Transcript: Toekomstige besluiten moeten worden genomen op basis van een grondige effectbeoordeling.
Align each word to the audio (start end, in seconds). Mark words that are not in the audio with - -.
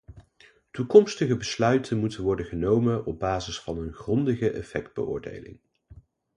Toekomstige 0.71 1.37
besluiten 1.37 1.97
moeten 1.97 2.23
worden 2.23 2.45
genomen 2.45 3.05
op 3.05 3.19
basis 3.19 3.59
van 3.59 3.77
een 3.77 3.93
grondige 3.93 4.51
effectbeoordeling. 4.51 5.59